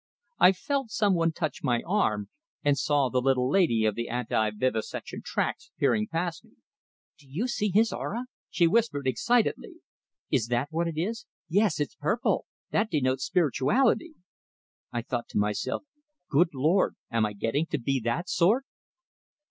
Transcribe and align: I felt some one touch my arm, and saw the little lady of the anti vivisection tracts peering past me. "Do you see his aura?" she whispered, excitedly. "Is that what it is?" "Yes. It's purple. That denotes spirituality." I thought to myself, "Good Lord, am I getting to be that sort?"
I 0.39 0.51
felt 0.53 0.89
some 0.89 1.13
one 1.13 1.31
touch 1.31 1.61
my 1.61 1.83
arm, 1.85 2.29
and 2.63 2.75
saw 2.75 3.09
the 3.11 3.21
little 3.21 3.47
lady 3.47 3.85
of 3.85 3.93
the 3.93 4.09
anti 4.09 4.49
vivisection 4.49 5.21
tracts 5.23 5.69
peering 5.77 6.07
past 6.07 6.43
me. 6.43 6.53
"Do 7.19 7.27
you 7.29 7.47
see 7.47 7.69
his 7.69 7.93
aura?" 7.93 8.25
she 8.49 8.65
whispered, 8.65 9.05
excitedly. 9.05 9.73
"Is 10.31 10.47
that 10.47 10.69
what 10.71 10.87
it 10.87 10.99
is?" 10.99 11.27
"Yes. 11.47 11.79
It's 11.79 11.93
purple. 11.93 12.47
That 12.71 12.89
denotes 12.89 13.25
spirituality." 13.25 14.15
I 14.91 15.03
thought 15.03 15.27
to 15.27 15.37
myself, 15.37 15.83
"Good 16.31 16.55
Lord, 16.55 16.95
am 17.11 17.23
I 17.27 17.33
getting 17.33 17.67
to 17.67 17.77
be 17.77 17.99
that 17.99 18.27
sort?" 18.27 18.65